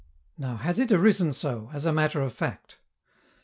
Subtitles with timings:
[0.35, 2.79] Now, has it arisen so, as a matter of fact?